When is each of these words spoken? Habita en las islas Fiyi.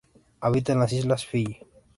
Habita 0.39 0.73
en 0.73 0.79
las 0.79 0.93
islas 0.93 1.27
Fiyi. 1.27 1.59